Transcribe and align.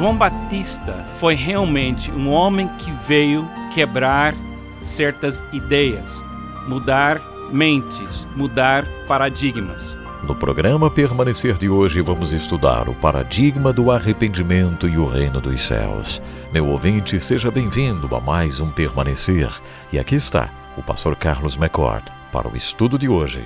João 0.00 0.16
Batista 0.16 1.04
foi 1.16 1.34
realmente 1.34 2.10
um 2.10 2.30
homem 2.30 2.66
que 2.78 2.90
veio 2.90 3.46
quebrar 3.74 4.34
certas 4.80 5.44
ideias, 5.52 6.24
mudar 6.66 7.20
mentes, 7.52 8.26
mudar 8.34 8.86
paradigmas. 9.06 9.94
No 10.26 10.34
programa 10.34 10.90
Permanecer 10.90 11.58
de 11.58 11.68
hoje, 11.68 12.00
vamos 12.00 12.32
estudar 12.32 12.88
o 12.88 12.94
paradigma 12.94 13.74
do 13.74 13.90
arrependimento 13.90 14.88
e 14.88 14.96
o 14.96 15.04
reino 15.04 15.38
dos 15.38 15.60
céus. 15.60 16.22
Meu 16.50 16.66
ouvinte, 16.68 17.20
seja 17.20 17.50
bem-vindo 17.50 18.16
a 18.16 18.20
mais 18.22 18.58
um 18.58 18.70
Permanecer. 18.70 19.52
E 19.92 19.98
aqui 19.98 20.14
está 20.14 20.50
o 20.78 20.82
pastor 20.82 21.14
Carlos 21.14 21.56
McCord 21.56 22.10
para 22.32 22.48
o 22.48 22.56
estudo 22.56 22.98
de 22.98 23.06
hoje. 23.06 23.44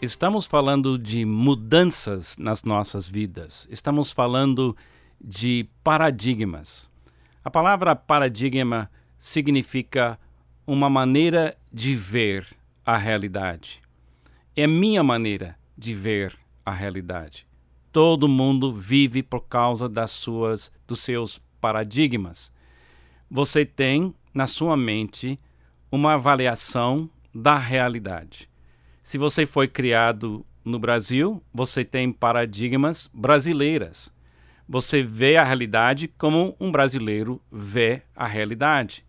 Estamos 0.00 0.46
falando 0.46 0.98
de 0.98 1.26
mudanças 1.26 2.34
nas 2.38 2.64
nossas 2.64 3.06
vidas. 3.06 3.68
Estamos 3.70 4.10
falando 4.10 4.74
de 5.22 5.68
paradigmas. 5.84 6.90
A 7.44 7.50
palavra 7.50 7.94
paradigma 7.94 8.90
significa 9.16 10.18
uma 10.66 10.90
maneira 10.90 11.56
de 11.72 11.94
ver 11.94 12.46
a 12.84 12.96
realidade. 12.96 13.80
É 14.56 14.66
minha 14.66 15.02
maneira 15.02 15.56
de 15.78 15.94
ver 15.94 16.36
a 16.64 16.72
realidade. 16.72 17.46
Todo 17.92 18.28
mundo 18.28 18.72
vive 18.72 19.22
por 19.22 19.40
causa 19.42 19.88
das 19.88 20.10
suas 20.10 20.72
dos 20.86 21.00
seus 21.00 21.38
paradigmas. 21.60 22.52
Você 23.30 23.64
tem 23.64 24.14
na 24.34 24.46
sua 24.46 24.76
mente 24.76 25.38
uma 25.90 26.14
avaliação 26.14 27.08
da 27.34 27.56
realidade. 27.56 28.48
Se 29.02 29.18
você 29.18 29.46
foi 29.46 29.68
criado 29.68 30.44
no 30.64 30.78
Brasil, 30.78 31.42
você 31.52 31.84
tem 31.84 32.12
paradigmas 32.12 33.10
brasileiras. 33.12 34.12
Você 34.72 35.02
vê 35.02 35.36
a 35.36 35.44
realidade 35.44 36.08
como 36.08 36.56
um 36.58 36.72
brasileiro 36.72 37.42
vê 37.52 38.04
a 38.16 38.26
realidade. 38.26 39.04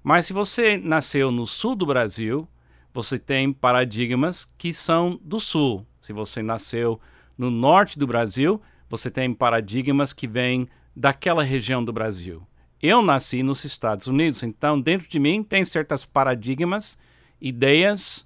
Mas 0.00 0.26
se 0.26 0.32
você 0.32 0.78
nasceu 0.78 1.32
no 1.32 1.44
sul 1.44 1.74
do 1.74 1.84
Brasil, 1.84 2.48
você 2.94 3.18
tem 3.18 3.52
paradigmas 3.52 4.44
que 4.56 4.72
são 4.72 5.18
do 5.20 5.40
sul. 5.40 5.84
Se 6.00 6.12
você 6.12 6.40
nasceu 6.40 7.00
no 7.36 7.50
norte 7.50 7.98
do 7.98 8.06
Brasil, 8.06 8.62
você 8.88 9.10
tem 9.10 9.34
paradigmas 9.34 10.12
que 10.12 10.28
vêm 10.28 10.68
daquela 10.94 11.42
região 11.42 11.84
do 11.84 11.92
Brasil. 11.92 12.46
Eu 12.80 13.02
nasci 13.02 13.42
nos 13.42 13.64
Estados 13.64 14.06
Unidos, 14.06 14.44
então 14.44 14.80
dentro 14.80 15.08
de 15.08 15.18
mim 15.18 15.42
tem 15.42 15.64
certas 15.64 16.06
paradigmas, 16.06 16.96
ideias, 17.40 18.24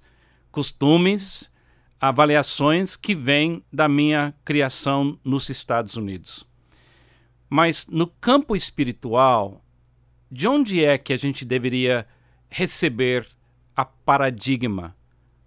costumes, 0.51 1.49
avaliações 1.99 2.95
que 2.95 3.15
vêm 3.15 3.63
da 3.73 3.89
minha 3.89 4.31
criação 4.45 5.17
nos 5.23 5.49
Estados 5.49 5.95
Unidos. 5.95 6.52
Mas 7.55 7.85
no 7.85 8.07
campo 8.07 8.55
espiritual, 8.55 9.63
de 10.31 10.47
onde 10.47 10.83
é 10.83 10.97
que 10.97 11.13
a 11.13 11.17
gente 11.17 11.45
deveria 11.45 12.07
receber 12.49 13.27
a 13.75 13.85
paradigma, 13.85 14.97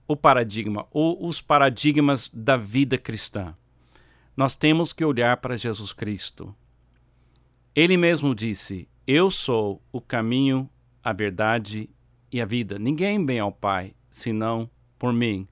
o 0.06 0.14
paradigma, 0.14 0.86
ou 0.92 1.26
os 1.26 1.40
paradigmas 1.40 2.30
da 2.32 2.56
vida 2.56 2.96
cristã? 2.96 3.56
Nós 4.36 4.54
temos 4.54 4.92
que 4.92 5.04
olhar 5.04 5.38
para 5.38 5.56
Jesus 5.56 5.92
Cristo. 5.92 6.54
Ele 7.74 7.96
mesmo 7.96 8.36
disse: 8.36 8.86
Eu 9.04 9.28
sou 9.28 9.82
o 9.90 10.00
caminho, 10.00 10.70
a 11.02 11.12
verdade 11.12 11.90
e 12.30 12.40
a 12.40 12.44
vida. 12.44 12.78
Ninguém 12.78 13.26
vem 13.26 13.40
ao 13.40 13.50
Pai 13.50 13.96
senão 14.08 14.70
por 14.96 15.12
mim. 15.12 15.48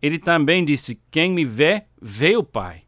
Ele 0.00 0.20
também 0.20 0.64
disse: 0.64 1.02
Quem 1.10 1.32
me 1.32 1.44
vê, 1.44 1.86
vê 2.00 2.36
o 2.36 2.44
Pai. 2.44 2.84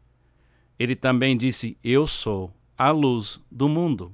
Ele 0.79 0.95
também 0.95 1.35
disse: 1.35 1.77
Eu 1.83 2.07
sou 2.07 2.53
a 2.81 2.89
luz 2.89 3.39
do 3.51 3.69
mundo. 3.69 4.11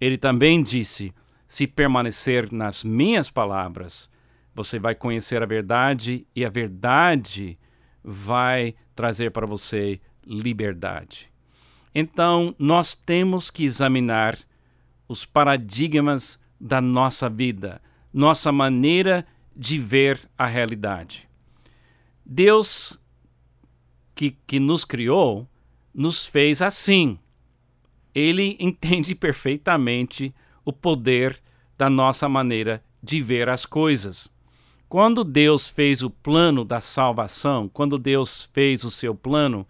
Ele 0.00 0.16
também 0.16 0.62
disse: 0.62 1.12
Se 1.48 1.66
permanecer 1.66 2.52
nas 2.52 2.84
minhas 2.84 3.28
palavras, 3.28 4.08
você 4.54 4.78
vai 4.78 4.94
conhecer 4.94 5.42
a 5.42 5.46
verdade 5.46 6.24
e 6.34 6.44
a 6.44 6.48
verdade 6.48 7.58
vai 8.04 8.76
trazer 8.94 9.32
para 9.32 9.46
você 9.46 10.00
liberdade. 10.24 11.28
Então, 11.92 12.54
nós 12.56 12.94
temos 12.94 13.50
que 13.50 13.64
examinar 13.64 14.38
os 15.08 15.24
paradigmas 15.24 16.38
da 16.60 16.80
nossa 16.80 17.28
vida, 17.28 17.82
nossa 18.12 18.52
maneira 18.52 19.26
de 19.56 19.76
ver 19.76 20.20
a 20.38 20.46
realidade. 20.46 21.28
Deus, 22.24 22.96
que, 24.14 24.36
que 24.46 24.60
nos 24.60 24.84
criou, 24.84 25.48
nos 25.92 26.26
fez 26.26 26.62
assim 26.62 27.18
ele 28.18 28.56
entende 28.60 29.14
perfeitamente 29.14 30.34
o 30.64 30.72
poder 30.72 31.40
da 31.76 31.88
nossa 31.88 32.28
maneira 32.28 32.82
de 33.02 33.22
ver 33.22 33.48
as 33.48 33.64
coisas. 33.64 34.28
Quando 34.88 35.22
Deus 35.22 35.68
fez 35.68 36.02
o 36.02 36.10
plano 36.10 36.64
da 36.64 36.80
salvação, 36.80 37.68
quando 37.68 37.98
Deus 37.98 38.48
fez 38.52 38.84
o 38.84 38.90
seu 38.90 39.14
plano 39.14 39.66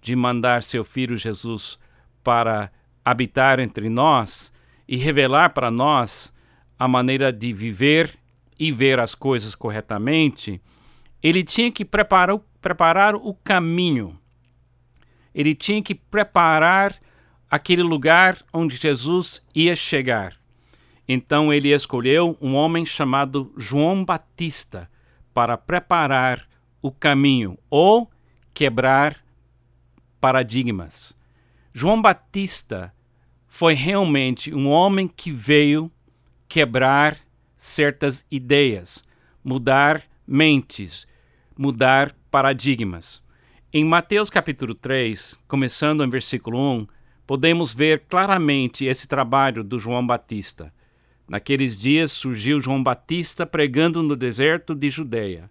de 0.00 0.16
mandar 0.16 0.62
seu 0.62 0.84
filho 0.84 1.16
Jesus 1.16 1.78
para 2.22 2.70
habitar 3.04 3.58
entre 3.58 3.88
nós 3.88 4.52
e 4.86 4.96
revelar 4.96 5.50
para 5.50 5.70
nós 5.70 6.32
a 6.78 6.86
maneira 6.88 7.32
de 7.32 7.52
viver 7.52 8.16
e 8.58 8.70
ver 8.70 9.00
as 9.00 9.14
coisas 9.14 9.54
corretamente, 9.54 10.60
ele 11.22 11.44
tinha 11.44 11.70
que 11.70 11.84
preparar, 11.84 12.38
preparar 12.60 13.14
o 13.14 13.34
caminho. 13.34 14.18
Ele 15.34 15.54
tinha 15.54 15.82
que 15.82 15.94
preparar 15.94 16.96
aquele 17.52 17.82
lugar 17.82 18.38
onde 18.50 18.76
Jesus 18.76 19.42
ia 19.54 19.76
chegar. 19.76 20.40
Então 21.06 21.52
ele 21.52 21.68
escolheu 21.68 22.34
um 22.40 22.54
homem 22.54 22.86
chamado 22.86 23.52
João 23.58 24.02
Batista 24.02 24.90
para 25.34 25.58
preparar 25.58 26.48
o 26.80 26.90
caminho 26.90 27.58
ou 27.68 28.10
quebrar 28.54 29.18
paradigmas. 30.18 31.14
João 31.74 32.00
Batista 32.00 32.90
foi 33.46 33.74
realmente 33.74 34.54
um 34.54 34.70
homem 34.70 35.06
que 35.06 35.30
veio 35.30 35.92
quebrar 36.48 37.18
certas 37.54 38.24
ideias, 38.30 39.04
mudar 39.44 40.02
mentes, 40.26 41.06
mudar 41.54 42.16
paradigmas. 42.30 43.22
Em 43.70 43.84
Mateus 43.84 44.30
capítulo 44.30 44.74
3, 44.74 45.38
começando 45.46 46.02
em 46.02 46.08
versículo 46.08 46.58
1, 46.58 46.86
podemos 47.26 47.72
ver 47.72 48.04
claramente 48.08 48.84
esse 48.84 49.06
trabalho 49.06 49.62
do 49.62 49.78
João 49.78 50.06
Batista. 50.06 50.72
Naqueles 51.28 51.76
dias 51.76 52.12
surgiu 52.12 52.60
João 52.60 52.82
Batista 52.82 53.46
pregando 53.46 54.02
no 54.02 54.16
deserto 54.16 54.74
de 54.74 54.90
Judeia. 54.90 55.50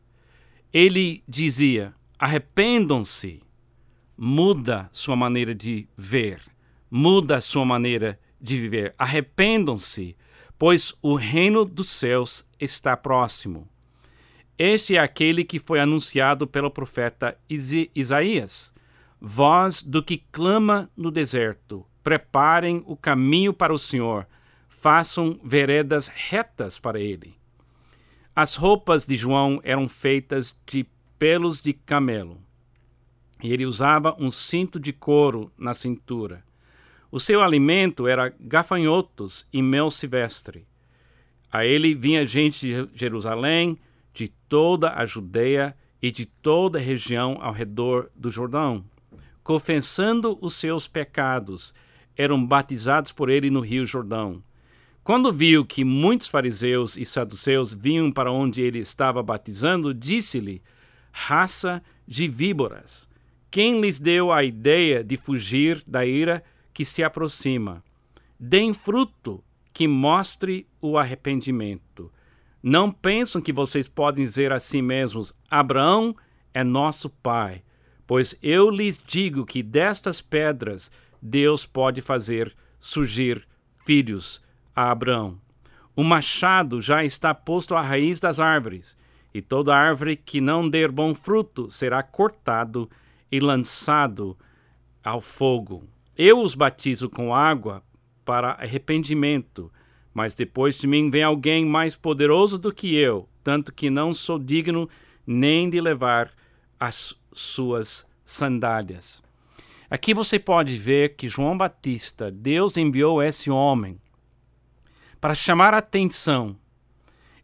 Ele 0.71 1.23
dizia: 1.27 1.93
arrependam-se, 2.19 3.41
muda 4.17 4.89
sua 4.91 5.15
maneira 5.15 5.55
de 5.55 5.87
ver, 5.97 6.41
muda 6.89 7.41
sua 7.41 7.65
maneira 7.65 8.19
de 8.39 8.59
viver. 8.59 8.93
Arrependam-se, 8.97 10.15
pois 10.57 10.93
o 11.01 11.15
reino 11.15 11.65
dos 11.65 11.89
céus 11.89 12.45
está 12.59 12.95
próximo. 12.95 13.67
Este 14.57 14.95
é 14.95 14.99
aquele 14.99 15.43
que 15.43 15.57
foi 15.57 15.79
anunciado 15.79 16.45
pelo 16.45 16.69
profeta 16.69 17.35
Isaías 17.49 18.71
Voz 19.23 19.83
do 19.83 20.01
que 20.01 20.17
clama 20.17 20.89
no 20.97 21.11
deserto, 21.11 21.85
preparem 22.03 22.83
o 22.87 22.97
caminho 22.97 23.53
para 23.53 23.71
o 23.71 23.77
Senhor, 23.77 24.25
façam 24.67 25.39
veredas 25.43 26.07
retas 26.07 26.79
para 26.79 26.99
ele. 26.99 27.35
As 28.35 28.55
roupas 28.55 29.05
de 29.05 29.15
João 29.15 29.61
eram 29.63 29.87
feitas 29.87 30.57
de 30.65 30.87
pelos 31.19 31.61
de 31.61 31.71
camelo, 31.71 32.41
e 33.43 33.53
ele 33.53 33.63
usava 33.63 34.15
um 34.19 34.31
cinto 34.31 34.79
de 34.79 34.91
couro 34.91 35.51
na 35.55 35.75
cintura. 35.75 36.43
O 37.11 37.19
seu 37.19 37.43
alimento 37.43 38.07
era 38.07 38.33
gafanhotos 38.39 39.47
e 39.53 39.61
mel 39.61 39.91
silvestre. 39.91 40.65
A 41.51 41.63
ele 41.63 41.93
vinha 41.93 42.25
gente 42.25 42.67
de 42.67 42.89
Jerusalém, 42.97 43.77
de 44.15 44.29
toda 44.49 44.95
a 44.95 45.05
Judeia 45.05 45.77
e 46.01 46.09
de 46.09 46.25
toda 46.25 46.79
a 46.79 46.81
região 46.81 47.37
ao 47.39 47.53
redor 47.53 48.09
do 48.15 48.31
Jordão 48.31 48.83
confessando 49.43 50.37
os 50.41 50.55
seus 50.55 50.87
pecados, 50.87 51.73
eram 52.15 52.45
batizados 52.45 53.11
por 53.11 53.29
ele 53.29 53.49
no 53.49 53.59
Rio 53.59 53.85
Jordão. 53.85 54.41
Quando 55.03 55.33
viu 55.33 55.65
que 55.65 55.83
muitos 55.83 56.27
fariseus 56.27 56.95
e 56.95 57.03
saduceus 57.03 57.73
vinham 57.73 58.11
para 58.11 58.31
onde 58.31 58.61
ele 58.61 58.79
estava 58.79 59.23
batizando, 59.23 59.93
disse-lhe: 59.93 60.61
Raça 61.11 61.81
de 62.07 62.27
víboras, 62.27 63.09
quem 63.49 63.81
lhes 63.81 63.99
deu 63.99 64.31
a 64.31 64.43
ideia 64.43 65.03
de 65.03 65.17
fugir 65.17 65.83
da 65.87 66.05
ira 66.05 66.43
que 66.73 66.85
se 66.85 67.03
aproxima? 67.03 67.83
Deem 68.39 68.73
fruto 68.73 69.43
que 69.73 69.87
mostre 69.87 70.67
o 70.79 70.97
arrependimento. 70.97 72.11
Não 72.61 72.91
pensam 72.91 73.41
que 73.41 73.51
vocês 73.51 73.87
podem 73.87 74.23
dizer 74.23 74.51
a 74.51 74.59
si 74.59 74.81
mesmos: 74.81 75.33
Abraão 75.49 76.15
é 76.53 76.63
nosso 76.63 77.09
pai. 77.09 77.63
Pois 78.11 78.37
eu 78.43 78.69
lhes 78.69 79.01
digo 79.01 79.45
que 79.45 79.63
destas 79.63 80.21
pedras 80.21 80.91
Deus 81.21 81.65
pode 81.65 82.01
fazer 82.01 82.53
surgir 82.77 83.47
filhos 83.85 84.41
a 84.75 84.91
Abraão. 84.91 85.39
O 85.95 86.03
machado 86.03 86.81
já 86.81 87.05
está 87.05 87.33
posto 87.33 87.73
à 87.73 87.81
raiz 87.81 88.19
das 88.19 88.37
árvores, 88.37 88.97
e 89.33 89.41
toda 89.41 89.73
árvore 89.73 90.17
que 90.17 90.41
não 90.41 90.69
der 90.69 90.91
bom 90.91 91.15
fruto 91.15 91.71
será 91.71 92.03
cortado 92.03 92.89
e 93.31 93.39
lançado 93.39 94.37
ao 95.01 95.21
fogo. 95.21 95.87
Eu 96.17 96.41
os 96.41 96.53
batizo 96.53 97.09
com 97.09 97.33
água 97.33 97.81
para 98.25 98.51
arrependimento, 98.55 99.71
mas 100.13 100.35
depois 100.35 100.77
de 100.77 100.85
mim 100.85 101.09
vem 101.09 101.23
alguém 101.23 101.65
mais 101.65 101.95
poderoso 101.95 102.59
do 102.59 102.73
que 102.73 102.93
eu, 102.93 103.29
tanto 103.41 103.71
que 103.71 103.89
não 103.89 104.13
sou 104.13 104.37
digno 104.37 104.89
nem 105.25 105.69
de 105.69 105.79
levar 105.79 106.29
as 106.77 107.15
suas 107.33 108.05
sandálias. 108.23 109.23
Aqui 109.89 110.13
você 110.13 110.39
pode 110.39 110.77
ver 110.77 111.15
que 111.15 111.27
João 111.27 111.57
Batista, 111.57 112.31
Deus 112.31 112.77
enviou 112.77 113.21
esse 113.21 113.51
homem 113.51 113.99
para 115.19 115.35
chamar 115.35 115.73
a 115.73 115.79
atenção. 115.79 116.57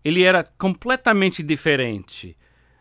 Ele 0.04 0.24
era 0.24 0.44
completamente 0.58 1.44
diferente 1.44 2.38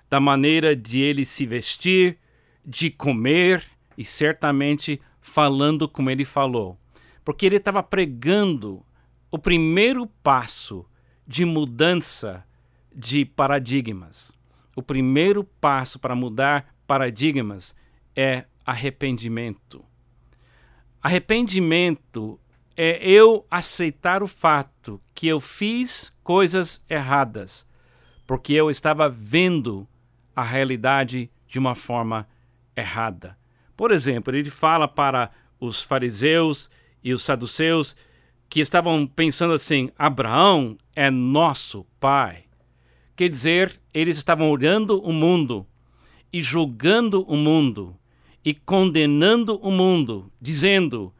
da 0.09 0.21
maneira 0.21 0.77
de 0.77 1.01
ele 1.01 1.25
se 1.25 1.45
vestir, 1.45 2.17
de 2.65 2.91
comer 2.91 3.65
e 3.99 4.05
certamente 4.05 5.01
falando 5.21 5.89
como 5.89 6.11
ele 6.11 6.25
falou. 6.25 6.79
Porque 7.25 7.45
ele 7.45 7.57
estava 7.57 7.83
pregando 7.83 8.87
o 9.31 9.39
primeiro 9.39 10.07
passo 10.23 10.87
de 11.27 11.45
mudança 11.45 12.45
de 12.95 13.25
paradigmas. 13.25 14.33
O 14.77 14.83
primeiro 14.83 15.43
passo 15.43 15.99
para 15.99 16.15
mudar 16.15 16.76
paradigmas 16.87 17.75
é 18.15 18.45
arrependimento. 18.65 19.85
Arrependimento 21.03 22.41
é 22.77 22.99
eu 23.09 23.47
aceitar 23.51 24.23
o 24.23 24.27
fato 24.27 25.01
que 25.15 25.27
eu 25.27 25.41
fiz 25.41 26.13
coisas 26.23 26.83
erradas, 26.89 27.67
porque 28.27 28.53
eu 28.53 28.69
estava 28.69 29.09
vendo 29.09 29.87
a 30.35 30.43
realidade 30.43 31.31
de 31.47 31.59
uma 31.59 31.75
forma 31.75 32.29
errada. 32.77 33.39
Por 33.77 33.91
exemplo, 33.91 34.35
ele 34.35 34.51
fala 34.51 34.89
para 34.89 35.31
os 35.61 35.83
fariseus 35.83 36.69
e 37.03 37.15
os 37.15 37.23
saduceus 37.23 37.97
que 38.49 38.61
estavam 38.61 39.07
pensando 39.07 39.55
assim: 39.55 39.91
Abraão 39.99 40.77
é 40.95 41.11
nosso 41.11 41.87
pai. 42.01 42.45
Quer 43.15 43.29
dizer, 43.29 43.81
eles 43.95 44.19
estavam 44.19 44.51
olhando 44.51 45.01
o 45.01 45.13
mundo 45.13 45.67
e 46.37 46.43
julgando 46.43 47.23
o 47.23 47.35
mundo 47.35 47.97
e 48.45 48.53
condenando 48.53 49.57
o 49.57 49.71
mundo, 49.71 50.31
dizendo: 50.39 51.11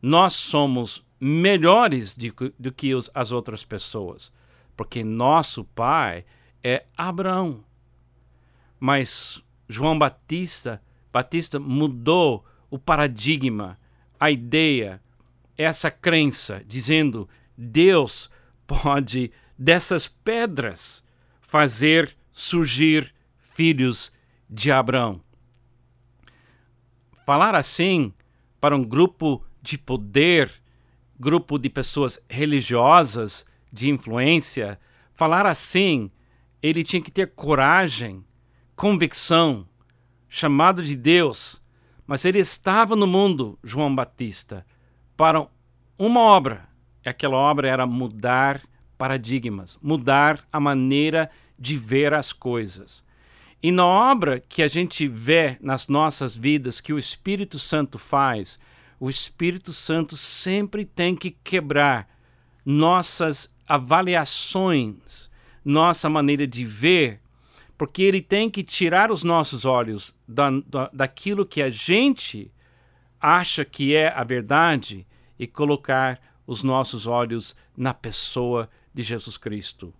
nós 0.00 0.32
somos 0.32 1.04
melhores 1.20 2.16
do 2.58 2.72
que 2.72 2.90
as 3.12 3.30
outras 3.30 3.62
pessoas, 3.62 4.32
porque 4.74 5.04
nosso 5.04 5.64
pai 5.64 6.24
é 6.62 6.86
Abraão. 6.96 7.62
Mas 8.80 9.44
João 9.68 9.98
Batista, 9.98 10.80
Batista 11.12 11.60
mudou 11.60 12.42
o 12.70 12.78
paradigma, 12.78 13.78
a 14.18 14.30
ideia, 14.30 14.98
essa 15.58 15.90
crença, 15.90 16.64
dizendo: 16.66 17.28
Deus 17.54 18.30
pode 18.66 19.30
dessas 19.58 20.08
pedras 20.08 21.04
fazer 21.42 22.16
surgir 22.32 23.14
filhos 23.38 24.10
de 24.48 24.70
Abraão. 24.70 25.20
Falar 27.24 27.54
assim 27.54 28.12
para 28.60 28.76
um 28.76 28.84
grupo 28.84 29.44
de 29.60 29.78
poder, 29.78 30.50
grupo 31.18 31.58
de 31.58 31.70
pessoas 31.70 32.18
religiosas, 32.28 33.46
de 33.72 33.90
influência, 33.90 34.78
falar 35.12 35.46
assim, 35.46 36.10
ele 36.62 36.84
tinha 36.84 37.02
que 37.02 37.10
ter 37.10 37.32
coragem, 37.34 38.24
convicção, 38.76 39.66
chamado 40.28 40.82
de 40.82 40.96
Deus. 40.96 41.62
Mas 42.06 42.24
ele 42.24 42.38
estava 42.38 42.94
no 42.94 43.06
mundo, 43.06 43.58
João 43.62 43.94
Batista, 43.94 44.66
para 45.16 45.46
uma 45.98 46.20
obra. 46.20 46.68
E 47.04 47.08
aquela 47.08 47.36
obra 47.36 47.68
era 47.68 47.86
mudar 47.86 48.60
paradigmas, 48.98 49.78
mudar 49.82 50.46
a 50.52 50.60
maneira 50.60 51.30
de 51.58 51.76
ver 51.76 52.12
as 52.14 52.32
coisas. 52.32 53.02
E 53.64 53.72
na 53.72 53.86
obra 53.86 54.40
que 54.40 54.62
a 54.62 54.68
gente 54.68 55.08
vê 55.08 55.56
nas 55.58 55.88
nossas 55.88 56.36
vidas, 56.36 56.82
que 56.82 56.92
o 56.92 56.98
Espírito 56.98 57.58
Santo 57.58 57.98
faz, 57.98 58.58
o 59.00 59.08
Espírito 59.08 59.72
Santo 59.72 60.18
sempre 60.18 60.84
tem 60.84 61.16
que 61.16 61.30
quebrar 61.30 62.06
nossas 62.62 63.50
avaliações, 63.66 65.30
nossa 65.64 66.10
maneira 66.10 66.46
de 66.46 66.62
ver, 66.66 67.22
porque 67.78 68.02
ele 68.02 68.20
tem 68.20 68.50
que 68.50 68.62
tirar 68.62 69.10
os 69.10 69.22
nossos 69.22 69.64
olhos 69.64 70.14
da, 70.28 70.50
da, 70.66 70.90
daquilo 70.92 71.46
que 71.46 71.62
a 71.62 71.70
gente 71.70 72.52
acha 73.18 73.64
que 73.64 73.94
é 73.94 74.08
a 74.08 74.24
verdade 74.24 75.06
e 75.38 75.46
colocar 75.46 76.20
os 76.46 76.62
nossos 76.62 77.06
olhos 77.06 77.56
na 77.74 77.94
pessoa 77.94 78.68
de 78.92 79.02
Jesus 79.02 79.38
Cristo. 79.38 79.90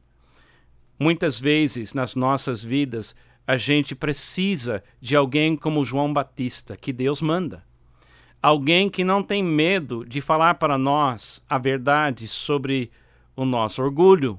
Muitas 0.99 1.40
vezes 1.40 1.94
nas 1.94 2.14
nossas 2.14 2.62
vidas 2.62 3.17
a 3.46 3.56
gente 3.56 3.94
precisa 3.94 4.82
de 5.00 5.14
alguém 5.14 5.56
como 5.56 5.85
João 5.85 6.12
Batista, 6.12 6.76
que 6.76 6.93
Deus 6.93 7.20
manda. 7.20 7.64
Alguém 8.43 8.91
que 8.91 9.05
não 9.05 9.23
tem 9.23 9.43
medo 9.43 10.05
de 10.05 10.20
falar 10.20 10.55
para 10.55 10.76
nós 10.76 11.43
a 11.49 11.58
verdade 11.58 12.26
sobre 12.26 12.91
o 13.37 13.44
nosso 13.44 13.82
orgulho, 13.82 14.38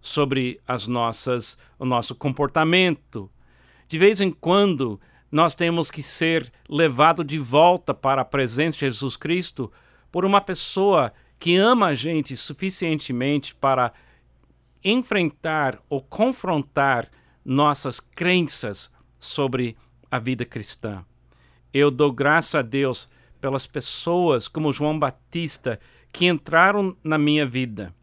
sobre 0.00 0.60
as 0.66 0.86
nossas 0.86 1.58
o 1.78 1.84
nosso 1.84 2.14
comportamento. 2.14 3.30
De 3.88 3.98
vez 3.98 4.20
em 4.20 4.30
quando, 4.30 5.00
nós 5.30 5.54
temos 5.54 5.90
que 5.90 6.02
ser 6.02 6.52
levado 6.68 7.24
de 7.24 7.38
volta 7.38 7.92
para 7.94 8.22
a 8.22 8.24
presença 8.24 8.78
de 8.78 8.86
Jesus 8.86 9.16
Cristo 9.16 9.72
por 10.10 10.24
uma 10.24 10.40
pessoa 10.40 11.12
que 11.38 11.56
ama 11.56 11.86
a 11.86 11.94
gente 11.94 12.36
suficientemente 12.36 13.54
para 13.54 13.92
enfrentar 14.84 15.80
ou 15.88 16.00
confrontar 16.00 17.10
nossas 17.44 18.00
crenças 18.00 18.90
sobre 19.18 19.76
a 20.10 20.18
vida 20.18 20.44
cristã. 20.44 21.04
Eu 21.72 21.90
dou 21.90 22.12
graça 22.12 22.58
a 22.58 22.62
Deus 22.62 23.08
pelas 23.40 23.66
pessoas 23.66 24.46
como 24.46 24.72
João 24.72 24.98
Batista 24.98 25.80
que 26.12 26.26
entraram 26.26 26.96
na 27.02 27.18
minha 27.18 27.46
vida 27.46 27.94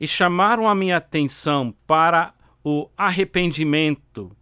e 0.00 0.06
chamaram 0.06 0.68
a 0.68 0.74
minha 0.74 0.96
atenção 0.96 1.74
para 1.86 2.34
o 2.62 2.88
arrependimento, 2.96 4.36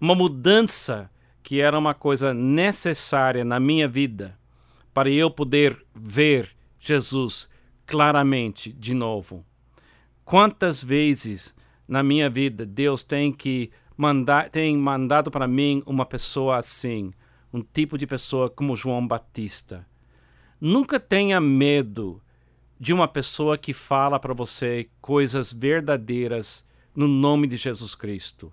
uma 0.00 0.14
mudança 0.14 1.10
que 1.42 1.60
era 1.60 1.78
uma 1.78 1.94
coisa 1.94 2.32
necessária 2.32 3.44
na 3.44 3.60
minha 3.60 3.88
vida 3.88 4.38
para 4.92 5.10
eu 5.10 5.30
poder 5.30 5.84
ver 5.94 6.50
Jesus 6.80 7.48
claramente 7.86 8.72
de 8.72 8.94
novo. 8.94 9.44
Quantas 10.24 10.82
vezes 10.82 11.54
na 11.88 12.02
minha 12.02 12.28
vida, 12.28 12.66
Deus 12.66 13.02
tem 13.02 13.32
que 13.32 13.70
mandar, 13.96 14.50
tem 14.50 14.76
mandado 14.76 15.30
para 15.30 15.48
mim 15.48 15.82
uma 15.86 16.04
pessoa 16.04 16.58
assim, 16.58 17.12
um 17.52 17.62
tipo 17.62 17.96
de 17.96 18.06
pessoa 18.06 18.50
como 18.50 18.76
João 18.76 19.06
Batista. 19.06 19.86
Nunca 20.60 21.00
tenha 21.00 21.40
medo 21.40 22.20
de 22.78 22.92
uma 22.92 23.08
pessoa 23.08 23.56
que 23.56 23.72
fala 23.72 24.20
para 24.20 24.34
você 24.34 24.88
coisas 25.00 25.50
verdadeiras 25.50 26.64
no 26.94 27.08
nome 27.08 27.46
de 27.46 27.56
Jesus 27.56 27.94
Cristo. 27.94 28.52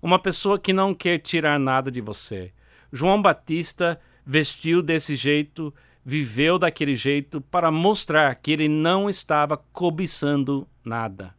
Uma 0.00 0.18
pessoa 0.18 0.58
que 0.58 0.72
não 0.72 0.94
quer 0.94 1.18
tirar 1.18 1.60
nada 1.60 1.90
de 1.90 2.00
você. 2.00 2.52
João 2.90 3.20
Batista 3.20 4.00
vestiu 4.24 4.80
desse 4.82 5.14
jeito, 5.14 5.72
viveu 6.02 6.58
daquele 6.58 6.96
jeito 6.96 7.42
para 7.42 7.70
mostrar 7.70 8.34
que 8.36 8.52
ele 8.52 8.68
não 8.68 9.10
estava 9.10 9.58
cobiçando 9.72 10.66
nada 10.82 11.38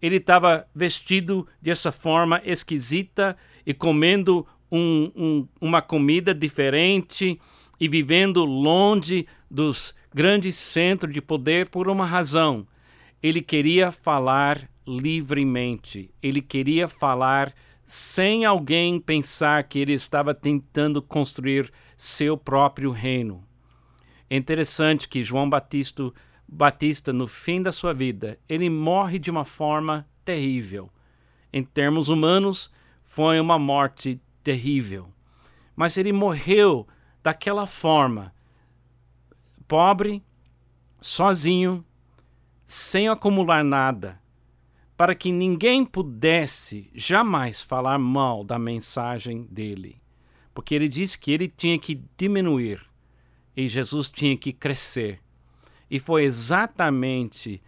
ele 0.00 0.16
estava 0.16 0.66
vestido 0.74 1.46
dessa 1.60 1.90
forma 1.90 2.40
esquisita 2.44 3.36
e 3.66 3.74
comendo 3.74 4.46
um, 4.70 5.10
um, 5.14 5.48
uma 5.60 5.82
comida 5.82 6.34
diferente 6.34 7.38
e 7.80 7.88
vivendo 7.88 8.44
longe 8.44 9.26
dos 9.50 9.94
grandes 10.14 10.56
centros 10.56 11.12
de 11.12 11.20
poder 11.20 11.68
por 11.68 11.88
uma 11.88 12.04
razão. 12.04 12.66
Ele 13.22 13.42
queria 13.42 13.90
falar 13.90 14.68
livremente, 14.86 16.10
ele 16.22 16.40
queria 16.40 16.88
falar 16.88 17.52
sem 17.84 18.44
alguém 18.44 19.00
pensar 19.00 19.64
que 19.64 19.78
ele 19.78 19.92
estava 19.92 20.34
tentando 20.34 21.00
construir 21.00 21.70
seu 21.96 22.36
próprio 22.36 22.90
reino. 22.90 23.42
É 24.30 24.36
interessante 24.36 25.08
que 25.08 25.24
João 25.24 25.48
Batista 25.48 26.12
Batista, 26.48 27.12
no 27.12 27.26
fim 27.26 27.62
da 27.62 27.70
sua 27.70 27.92
vida, 27.92 28.38
ele 28.48 28.70
morre 28.70 29.18
de 29.18 29.30
uma 29.30 29.44
forma 29.44 30.08
terrível. 30.24 30.90
Em 31.52 31.62
termos 31.62 32.08
humanos, 32.08 32.72
foi 33.04 33.38
uma 33.38 33.58
morte 33.58 34.20
terrível. 34.42 35.12
Mas 35.76 35.98
ele 35.98 36.12
morreu 36.12 36.86
daquela 37.22 37.66
forma, 37.66 38.34
pobre, 39.66 40.24
sozinho, 41.00 41.84
sem 42.64 43.08
acumular 43.08 43.62
nada, 43.62 44.20
para 44.96 45.14
que 45.14 45.30
ninguém 45.30 45.84
pudesse 45.84 46.90
jamais 46.94 47.62
falar 47.62 47.98
mal 47.98 48.42
da 48.42 48.58
mensagem 48.58 49.44
dele. 49.50 50.00
Porque 50.54 50.74
ele 50.74 50.88
disse 50.88 51.18
que 51.18 51.30
ele 51.30 51.48
tinha 51.48 51.78
que 51.78 52.02
diminuir 52.16 52.80
e 53.56 53.68
Jesus 53.68 54.10
tinha 54.10 54.36
que 54.36 54.52
crescer. 54.52 55.20
E 55.90 55.98
foi 55.98 56.24
exatamente 56.24 57.62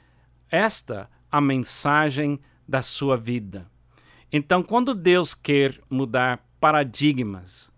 esta 0.51 1.09
a 1.31 1.41
mensagem 1.41 2.41
da 2.67 2.83
sua 2.83 3.17
vida. 3.17 3.67
Então, 4.33 4.63
quando 4.63 4.95
Deus 4.95 5.35
quer 5.35 5.81
mudar 5.89 6.45
paradigmas, 6.61 7.73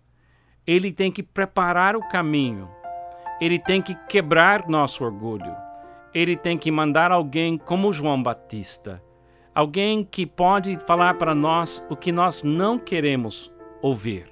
ele 0.65 0.91
tem 0.91 1.11
que 1.11 1.23
preparar 1.23 1.95
o 1.95 2.07
caminho, 2.07 2.69
ele 3.39 3.59
tem 3.59 3.81
que 3.81 3.95
quebrar 4.07 4.67
nosso 4.67 5.03
orgulho, 5.03 5.55
ele 6.13 6.37
tem 6.37 6.57
que 6.57 6.71
mandar 6.71 7.11
alguém 7.11 7.57
como 7.57 7.91
João 7.91 8.21
Batista, 8.21 9.01
alguém 9.53 10.03
que 10.03 10.25
pode 10.25 10.77
falar 10.79 11.15
para 11.15 11.33
nós 11.33 11.83
o 11.89 11.95
que 11.95 12.11
nós 12.11 12.43
não 12.43 12.77
queremos 12.77 13.51
ouvir. 13.81 14.31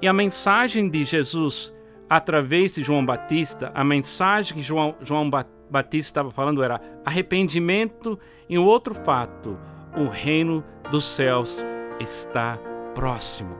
E 0.00 0.08
a 0.08 0.12
mensagem 0.12 0.88
de 0.88 1.04
Jesus 1.04 1.72
através 2.12 2.74
de 2.74 2.82
João 2.82 3.06
Batista, 3.06 3.72
a 3.74 3.82
mensagem 3.82 4.56
que 4.56 4.62
João, 4.62 4.94
João 5.00 5.30
Batista 5.30 6.10
estava 6.10 6.30
falando 6.30 6.62
era 6.62 6.78
arrependimento 7.06 8.18
e 8.46 8.58
um 8.58 8.66
outro 8.66 8.92
fato: 8.92 9.58
o 9.96 10.08
reino 10.08 10.62
dos 10.90 11.06
céus 11.06 11.64
está 11.98 12.58
próximo. 12.94 13.56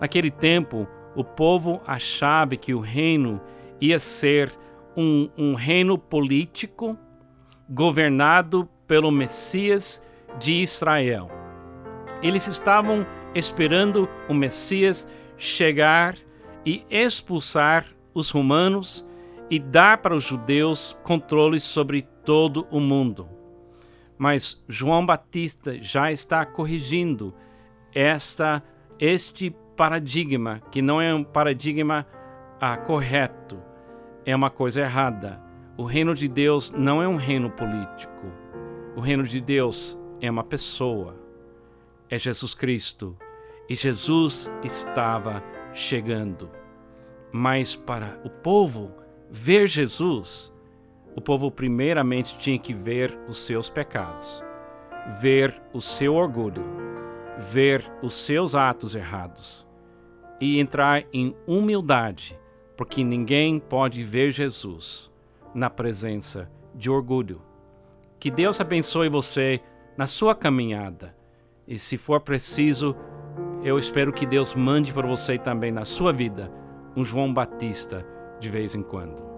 Naquele 0.00 0.28
tempo, 0.28 0.88
o 1.14 1.22
povo 1.22 1.80
achava 1.86 2.56
que 2.56 2.74
o 2.74 2.80
reino 2.80 3.40
ia 3.80 4.00
ser 4.00 4.50
um, 4.96 5.30
um 5.38 5.54
reino 5.54 5.96
político 5.96 6.98
governado 7.70 8.68
pelo 8.88 9.12
Messias 9.12 10.02
de 10.36 10.52
Israel. 10.54 11.28
Eles 12.24 12.48
estavam 12.48 13.06
esperando 13.36 14.08
o 14.28 14.34
Messias 14.34 15.06
chegar 15.36 16.16
e 16.64 16.84
expulsar 16.90 17.86
os 18.14 18.30
romanos 18.30 19.08
e 19.50 19.58
dar 19.58 19.98
para 19.98 20.14
os 20.14 20.24
judeus 20.24 20.96
controle 21.02 21.58
sobre 21.58 22.02
todo 22.24 22.66
o 22.70 22.80
mundo. 22.80 23.28
Mas 24.16 24.62
João 24.68 25.06
Batista 25.06 25.82
já 25.82 26.10
está 26.12 26.44
corrigindo 26.44 27.34
esta 27.94 28.62
este 28.98 29.54
paradigma, 29.76 30.60
que 30.72 30.82
não 30.82 31.00
é 31.00 31.14
um 31.14 31.22
paradigma 31.22 32.04
ah, 32.60 32.76
correto, 32.76 33.62
é 34.26 34.34
uma 34.34 34.50
coisa 34.50 34.80
errada. 34.80 35.40
O 35.76 35.84
reino 35.84 36.14
de 36.14 36.26
Deus 36.26 36.72
não 36.72 37.00
é 37.00 37.06
um 37.06 37.14
reino 37.14 37.48
político. 37.50 38.26
O 38.96 39.00
reino 39.00 39.22
de 39.22 39.40
Deus 39.40 39.96
é 40.20 40.28
uma 40.28 40.42
pessoa. 40.42 41.14
É 42.10 42.18
Jesus 42.18 42.52
Cristo. 42.52 43.16
E 43.68 43.76
Jesus 43.76 44.50
estava 44.64 45.40
chegando. 45.72 46.50
Mas 47.32 47.74
para 47.74 48.20
o 48.24 48.30
povo 48.30 48.92
ver 49.30 49.66
Jesus, 49.66 50.52
o 51.14 51.20
povo 51.20 51.50
primeiramente 51.50 52.38
tinha 52.38 52.58
que 52.58 52.72
ver 52.72 53.18
os 53.28 53.38
seus 53.38 53.68
pecados, 53.68 54.42
ver 55.20 55.60
o 55.72 55.80
seu 55.80 56.14
orgulho, 56.14 56.64
ver 57.38 57.84
os 58.02 58.14
seus 58.14 58.54
atos 58.54 58.94
errados 58.94 59.66
e 60.40 60.58
entrar 60.58 61.04
em 61.12 61.34
humildade, 61.46 62.38
porque 62.76 63.02
ninguém 63.02 63.58
pode 63.58 64.02
ver 64.04 64.30
Jesus 64.30 65.10
na 65.54 65.68
presença 65.68 66.50
de 66.74 66.90
orgulho. 66.90 67.42
Que 68.18 68.30
Deus 68.30 68.60
abençoe 68.60 69.08
você 69.08 69.60
na 69.96 70.06
sua 70.06 70.34
caminhada. 70.34 71.16
E 71.66 71.78
se 71.78 71.98
for 71.98 72.20
preciso, 72.20 72.96
eu 73.62 73.78
espero 73.78 74.12
que 74.12 74.26
Deus 74.26 74.54
mande 74.54 74.92
para 74.92 75.06
você 75.06 75.38
também 75.38 75.72
na 75.72 75.84
sua 75.84 76.12
vida 76.12 76.50
um 76.96 77.04
João 77.04 77.32
Batista 77.32 78.06
de 78.40 78.48
vez 78.48 78.74
em 78.74 78.82
quando. 78.82 79.28